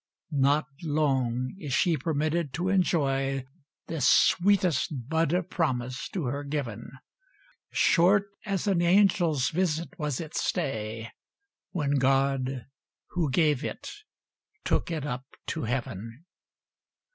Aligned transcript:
Not 0.33 0.65
long 0.81 1.53
is 1.59 1.73
she 1.73 1.95
permitted 1.95 2.53
to 2.53 2.69
enjoy, 2.69 3.45
This 3.85 4.07
sweetest 4.09 5.09
bud 5.09 5.31
of 5.31 5.51
promise 5.51 6.09
to 6.09 6.25
her 6.25 6.43
given; 6.43 6.89
Short 7.69 8.25
as 8.43 8.65
an 8.65 8.81
angel's 8.81 9.51
visit 9.51 9.89
was 9.99 10.19
its 10.19 10.43
stay, 10.43 11.11
When 11.69 11.99
God, 11.99 12.65
who 13.09 13.29
gave 13.29 13.63
it, 13.63 13.91
took 14.63 14.89
it 14.89 15.05
up 15.05 15.25
to 15.49 15.65
heaven. 15.65 16.25